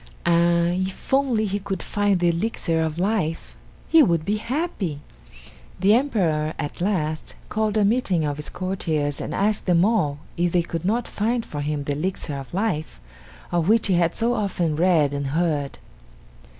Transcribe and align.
Ah 0.25 0.69
if 0.69 1.13
only 1.13 1.45
he 1.45 1.59
could 1.59 1.83
find 1.83 2.19
the 2.19 2.29
Elixir 2.29 2.81
of 2.81 2.97
Life, 2.97 3.55
he 3.87 4.01
would 4.01 4.25
be 4.25 4.37
happy. 4.37 4.99
The 5.79 5.93
Emperor 5.93 6.55
at 6.57 6.81
last 6.81 7.35
called 7.49 7.77
a 7.77 7.85
meeting 7.85 8.25
of 8.25 8.37
his 8.37 8.49
courtiers 8.49 9.21
and 9.21 9.31
asked 9.35 9.67
them 9.67 9.85
all 9.85 10.17
if 10.37 10.53
they 10.53 10.63
could 10.63 10.85
not 10.85 11.07
find 11.07 11.45
for 11.45 11.61
him 11.61 11.83
the 11.83 11.93
Elixir 11.93 12.33
of 12.37 12.51
Life 12.51 12.99
of 13.51 13.69
which 13.69 13.85
he 13.85 13.93
had 13.93 14.15
so 14.15 14.33
often 14.33 14.75
read 14.75 15.13
and 15.13 15.27
heard. 15.37 15.77